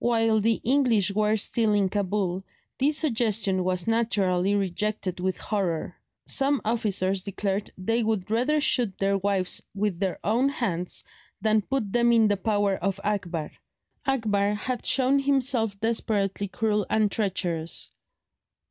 While 0.00 0.42
the 0.42 0.60
English 0.64 1.12
were 1.12 1.38
still 1.38 1.72
in 1.72 1.88
Cabul, 1.88 2.44
this 2.76 2.98
suggestion 2.98 3.64
was 3.64 3.86
naturally 3.86 4.54
rejected 4.54 5.18
with 5.18 5.38
horror. 5.38 5.96
Some 6.26 6.60
officers 6.62 7.22
declared 7.22 7.70
they 7.78 8.02
would 8.04 8.30
rather 8.30 8.60
shoot 8.60 8.98
their 8.98 9.16
wives 9.16 9.62
with 9.74 9.98
their 9.98 10.18
own 10.22 10.50
hands 10.50 11.04
than 11.40 11.62
put 11.62 11.90
them 11.90 12.12
in 12.12 12.28
the 12.28 12.36
power 12.36 12.74
of 12.76 13.00
Akbar. 13.02 13.50
Akbar 14.06 14.52
had 14.52 14.84
shown 14.84 15.18
himself 15.20 15.80
desperately 15.80 16.48
cruel 16.48 16.84
and 16.90 17.10
treacherous. 17.10 17.92